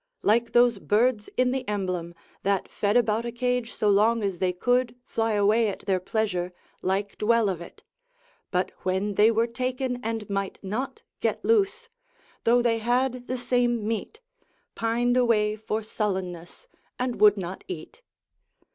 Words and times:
like 0.23 0.53
those 0.53 0.79
birds 0.79 1.29
in 1.37 1.51
the 1.51 1.63
Emblem, 1.69 2.15
that 2.41 2.67
fed 2.67 2.97
about 2.97 3.23
a 3.23 3.31
cage, 3.31 3.71
so 3.71 3.87
long 3.87 4.23
as 4.23 4.39
they 4.39 4.51
could 4.51 4.95
fly 5.05 5.33
away 5.33 5.67
at 5.67 5.81
their 5.81 5.99
pleasure 5.99 6.51
liked 6.81 7.21
well 7.21 7.47
of 7.47 7.61
it; 7.61 7.83
but 8.49 8.71
when 8.81 9.13
they 9.13 9.29
were 9.29 9.45
taken 9.45 10.03
and 10.03 10.27
might 10.27 10.57
not 10.63 11.03
get 11.19 11.45
loose, 11.45 11.87
though 12.45 12.63
they 12.63 12.79
had 12.79 13.27
the 13.27 13.37
same 13.37 13.87
meat, 13.87 14.19
pined 14.73 15.15
away 15.17 15.55
for 15.55 15.83
sullenness, 15.83 16.67
and 16.97 17.21
would 17.21 17.37
not 17.37 17.63
eat. 17.67 18.01